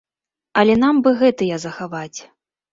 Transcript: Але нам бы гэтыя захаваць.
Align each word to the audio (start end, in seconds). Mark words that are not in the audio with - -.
Але 0.61 0.77
нам 0.85 1.03
бы 1.09 1.15
гэтыя 1.21 1.61
захаваць. 1.69 2.19